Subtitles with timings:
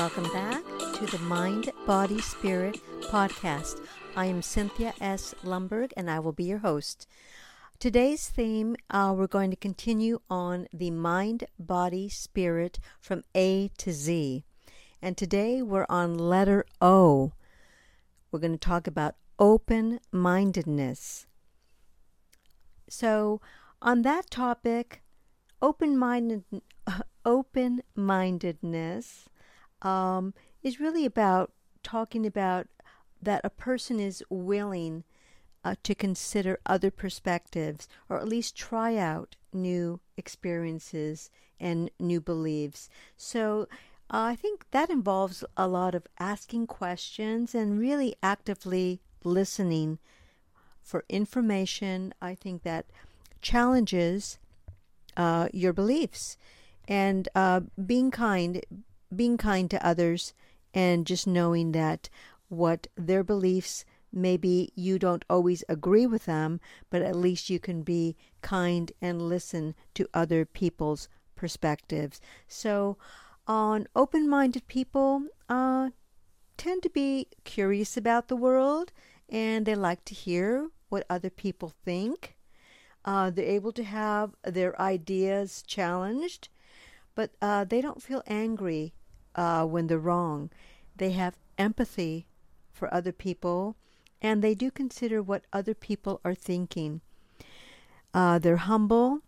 [0.00, 0.64] Welcome back
[0.94, 3.86] to the Mind, Body, Spirit podcast.
[4.16, 5.34] I am Cynthia S.
[5.44, 7.06] Lumberg, and I will be your host.
[7.78, 13.92] Today's theme, uh, we're going to continue on the mind, body, spirit from A to
[13.92, 14.42] Z.
[15.02, 17.32] And today we're on letter O.
[18.32, 21.26] We're going to talk about open mindedness.
[22.88, 23.42] So,
[23.82, 25.02] on that topic,
[25.60, 26.44] open minded
[27.26, 29.28] open mindedness
[29.82, 31.52] um, is really about
[31.82, 32.66] talking about
[33.22, 35.04] that a person is willing
[35.64, 42.88] uh, to consider other perspectives or at least try out new experiences and new beliefs.
[43.16, 43.68] So
[44.10, 49.98] uh, I think that involves a lot of asking questions and really actively listening
[50.82, 52.14] for information.
[52.22, 52.86] I think that
[53.42, 54.38] challenges
[55.16, 56.36] uh, your beliefs
[56.88, 58.64] and uh, being kind,
[59.14, 60.34] being kind to others,
[60.72, 62.08] and just knowing that
[62.48, 66.60] what their beliefs maybe you don't always agree with them,
[66.90, 72.20] but at least you can be kind and listen to other people's perspectives.
[72.48, 72.98] So,
[73.46, 75.90] on open minded people uh,
[76.56, 78.92] tend to be curious about the world
[79.28, 82.36] and they like to hear what other people think.
[83.04, 86.48] Uh, they're able to have their ideas challenged,
[87.14, 88.92] but uh, they don't feel angry
[89.34, 90.50] uh, when they're wrong.
[90.96, 92.26] They have empathy
[92.72, 93.76] for other people
[94.22, 97.00] and they do consider what other people are thinking.
[98.12, 99.20] Uh, they're humble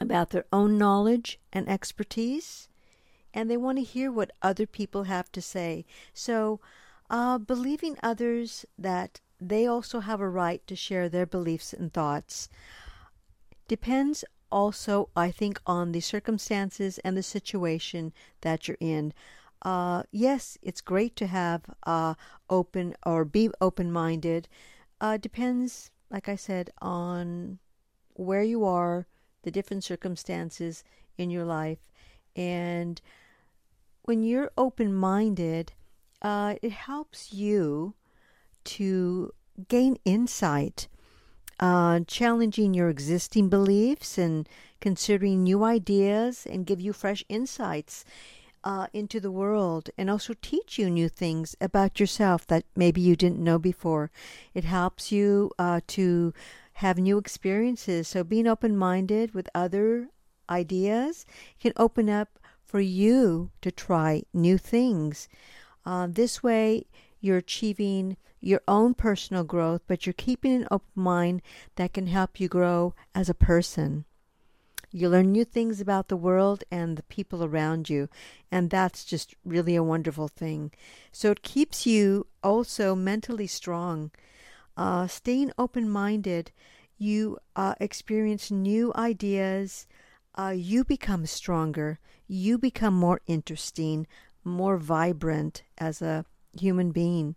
[0.00, 2.68] about their own knowledge and expertise,
[3.34, 5.84] and they want to hear what other people have to say.
[6.14, 6.60] So,
[7.10, 12.48] uh, believing others that they also have a right to share their beliefs and thoughts
[13.68, 19.12] depends also, I think, on the circumstances and the situation that you're in.
[19.62, 22.14] Uh, yes, it's great to have uh,
[22.48, 24.48] open or be open minded.
[25.00, 27.58] Uh, depends, like I said, on
[28.14, 29.06] where you are,
[29.42, 30.84] the different circumstances
[31.16, 31.78] in your life.
[32.36, 33.00] And
[34.02, 35.72] when you're open minded,
[36.22, 37.94] uh, it helps you
[38.64, 39.32] to
[39.68, 40.88] gain insight,
[41.60, 44.48] uh, challenging your existing beliefs and
[44.80, 48.04] considering new ideas and give you fresh insights
[48.64, 53.14] uh, into the world and also teach you new things about yourself that maybe you
[53.14, 54.10] didn't know before.
[54.54, 56.34] It helps you uh, to
[56.74, 58.08] have new experiences.
[58.08, 60.08] So being open minded with other
[60.48, 61.26] ideas
[61.60, 65.28] can open up for you to try new things.
[65.84, 66.86] Uh, this way,
[67.20, 71.42] you're achieving your own personal growth, but you're keeping an open mind
[71.76, 74.04] that can help you grow as a person.
[74.92, 78.08] You learn new things about the world and the people around you,
[78.50, 80.72] and that's just really a wonderful thing.
[81.12, 84.10] So it keeps you also mentally strong.
[84.76, 86.50] Uh, staying open minded,
[86.98, 89.86] you uh, experience new ideas,
[90.36, 94.06] uh, you become stronger, you become more interesting,
[94.42, 96.24] more vibrant as a
[96.58, 97.36] human being.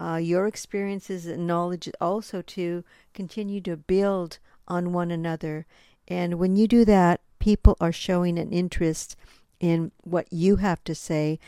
[0.00, 5.66] Uh, your experiences and knowledge also to continue to build on one another
[6.10, 9.16] and when you do that, people are showing an interest
[9.60, 11.38] in what you have to say,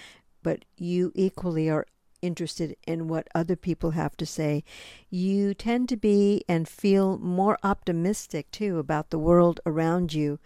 [0.43, 1.87] but you equally are
[2.23, 4.63] interested in what other people have to say.
[5.11, 10.39] You tend to be and feel more optimistic too about the world around you.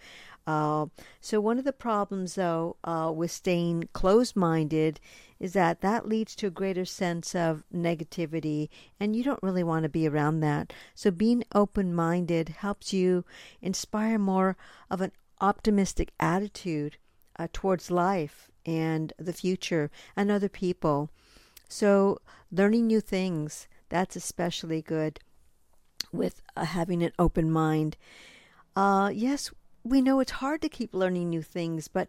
[0.47, 0.85] Uh,
[1.19, 4.97] so, one of the problems, though, uh, with staying closed minded
[5.41, 9.83] is that that leads to a greater sense of negativity, and you don't really want
[9.83, 10.71] to be around that.
[10.95, 13.25] So, being open minded helps you
[13.61, 14.55] inspire more
[14.89, 16.95] of an optimistic attitude
[17.37, 21.09] uh, towards life and the future and other people.
[21.67, 22.19] So,
[22.49, 25.19] learning new things, that's especially good
[26.13, 27.97] with uh, having an open mind.
[28.77, 29.51] Uh, yes,
[29.89, 32.07] we know it's hard to keep learning new things, but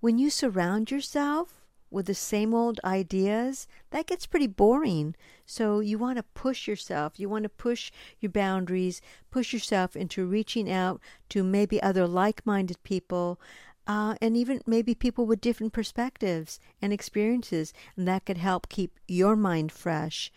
[0.00, 5.14] when you surround yourself with the same old ideas, that gets pretty boring.
[5.46, 7.18] So you want to push yourself.
[7.20, 9.00] You want to push your boundaries,
[9.30, 11.00] push yourself into reaching out
[11.30, 13.40] to maybe other like minded people.
[13.86, 18.98] Uh, and even maybe people with different perspectives and experiences, and that could help keep
[19.06, 20.32] your mind fresh.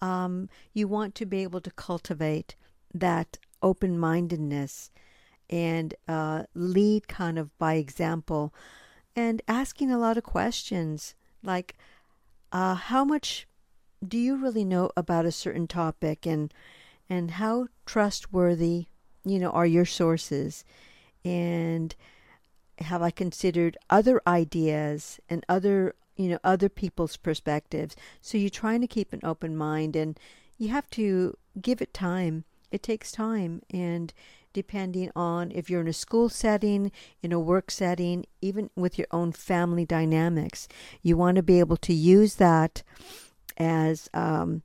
[0.00, 2.54] Um, you want to be able to cultivate
[2.94, 4.90] that open mindedness
[5.50, 8.54] and uh, lead kind of by example
[9.14, 11.76] and asking a lot of questions like
[12.52, 13.46] uh, how much
[14.06, 16.52] do you really know about a certain topic and
[17.08, 18.86] and how trustworthy
[19.24, 20.64] you know are your sources?
[21.24, 21.94] And
[22.78, 27.94] have I considered other ideas and other you know other people's perspectives?
[28.20, 30.18] So you're trying to keep an open mind and
[30.58, 32.44] you have to give it time.
[32.70, 34.12] It takes time and
[34.52, 36.90] depending on if you're in a school setting
[37.22, 40.68] in a work setting even with your own family dynamics
[41.02, 42.82] you want to be able to use that
[43.56, 44.62] as um,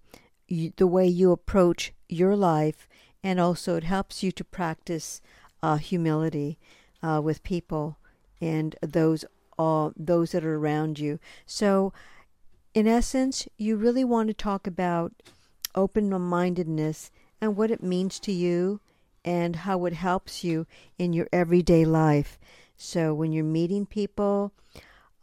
[0.47, 2.87] you, the way you approach your life
[3.23, 5.21] and also it helps you to practice
[5.63, 6.57] uh, humility
[7.01, 7.97] uh, with people
[8.41, 9.25] and those
[9.57, 11.19] uh, those that are around you.
[11.45, 11.93] So,
[12.73, 15.13] in essence, you really want to talk about
[15.73, 18.79] open mindedness and what it means to you
[19.25, 20.67] and how it helps you
[20.97, 22.39] in your everyday life.
[22.77, 24.53] So, when you're meeting people,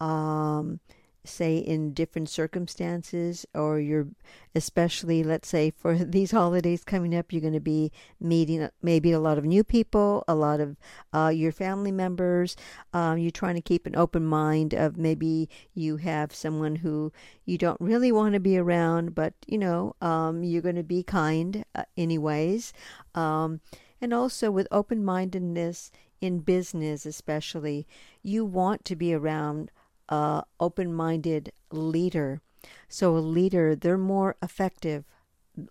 [0.00, 0.80] um,
[1.24, 4.08] say in different circumstances or you're
[4.54, 9.20] especially let's say for these holidays coming up you're going to be meeting maybe a
[9.20, 10.76] lot of new people a lot of
[11.12, 12.56] uh, your family members
[12.92, 17.12] um, you're trying to keep an open mind of maybe you have someone who
[17.44, 21.02] you don't really want to be around but you know um, you're going to be
[21.02, 22.72] kind uh, anyways
[23.14, 23.60] um,
[24.02, 25.90] and also with open-mindedness
[26.20, 27.86] in business especially
[28.22, 29.70] you want to be around
[30.12, 32.42] uh, open minded leader.
[32.86, 35.04] So, a leader, they're more effective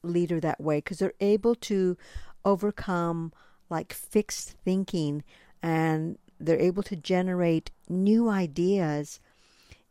[0.01, 1.95] leader that way because they're able to
[2.43, 3.33] overcome
[3.69, 5.23] like fixed thinking
[5.61, 9.19] and they're able to generate new ideas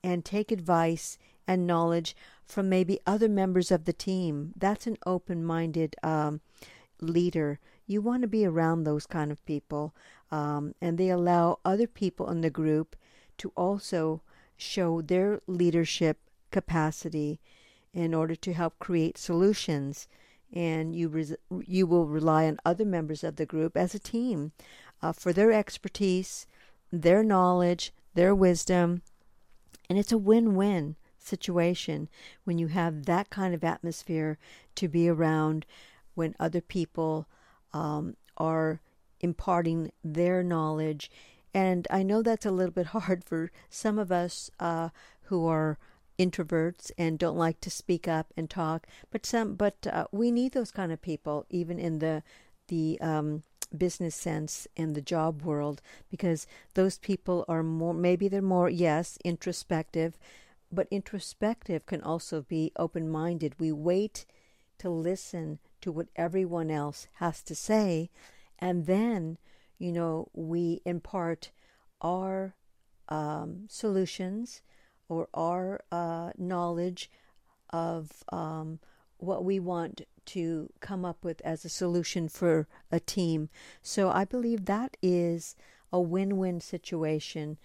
[0.03, 1.17] and take advice
[1.47, 4.53] and knowledge from maybe other members of the team.
[4.57, 6.41] That's an open minded um,
[7.01, 7.61] leader.
[7.91, 9.97] You want to be around those kind of people,
[10.31, 12.95] um, and they allow other people in the group
[13.39, 14.23] to also
[14.57, 16.19] show their leadership
[16.53, 17.41] capacity
[17.93, 20.07] in order to help create solutions.
[20.53, 21.35] And you, res-
[21.67, 24.53] you will rely on other members of the group as a team
[25.03, 26.47] uh, for their expertise,
[26.93, 29.03] their knowledge, their wisdom.
[29.89, 32.09] And it's a win win situation
[32.45, 34.39] when you have that kind of atmosphere
[34.77, 35.67] to be around
[36.15, 37.27] when other people
[37.73, 38.81] um, are
[39.21, 41.11] imparting their knowledge
[41.53, 44.91] and I know that's a little bit hard for some of us uh,
[45.25, 45.79] who are
[46.19, 48.87] introverts and don't like to speak up and talk.
[49.11, 52.23] But some, but uh, we need those kind of people, even in the
[52.69, 53.43] the um,
[53.77, 57.95] business sense and the job world, because those people are more.
[57.95, 60.19] Maybe they're more yes introspective,
[60.71, 63.55] but introspective can also be open minded.
[63.59, 64.27] We wait
[64.79, 68.11] to listen to what everyone else has to say,
[68.59, 69.39] and then
[69.81, 71.51] you know, we impart
[72.03, 72.55] our
[73.09, 74.63] um, solutions
[75.09, 77.11] or our uh, knowledge
[77.71, 78.79] of um,
[79.17, 83.49] what we want to come up with as a solution for a team.
[83.83, 85.57] So I believe that is
[85.93, 87.57] a win win situation.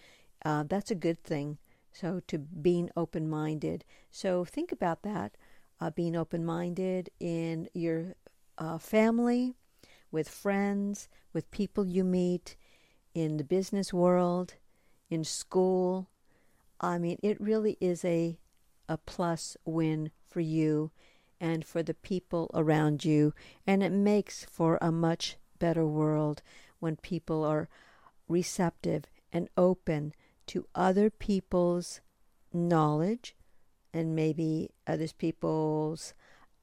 [0.44, 1.58] Uh, that's a good thing.
[1.92, 3.84] So to being open minded.
[4.10, 5.36] So think about that.
[5.80, 8.16] Uh, being open minded in your
[8.58, 9.56] uh, family,
[10.12, 12.56] with friends, with people you meet
[13.14, 14.54] in the business world,
[15.10, 16.10] in school.
[16.80, 18.38] I mean, it really is a
[18.88, 20.92] a plus win for you
[21.42, 23.34] and for the people around you,
[23.68, 26.42] and it makes for a much better world
[26.80, 27.68] when people are
[28.28, 30.14] receptive and open
[30.48, 32.00] to other people's
[32.54, 33.35] knowledge
[33.96, 36.14] and maybe other people's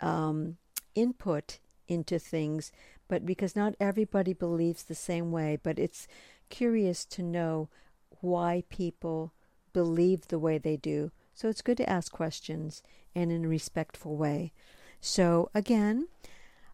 [0.01, 0.57] um,
[0.95, 1.59] input
[1.89, 2.73] into things
[3.13, 5.59] but because not everybody believes the same way.
[5.63, 6.09] But it's
[6.49, 7.69] curious to know
[8.23, 9.35] why people
[9.75, 11.11] believe the way they do.
[11.35, 12.83] So it's good to ask questions
[13.15, 14.55] and in a respectful way.
[14.99, 16.09] So, again,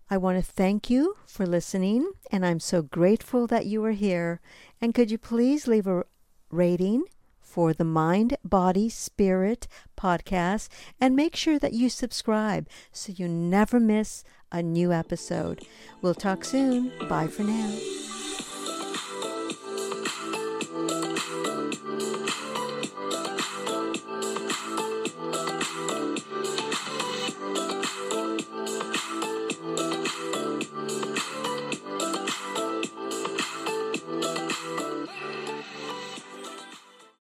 [0.09, 4.41] I want to thank you for listening, and I'm so grateful that you are here.
[4.81, 6.05] And could you please leave a
[6.53, 7.03] rating
[7.49, 10.69] for the Mind, Body, Spirit podcast
[11.01, 15.67] and make sure that you subscribe so you never miss a new episode.
[16.03, 16.93] We'll talk soon.
[17.09, 18.18] Bye for now.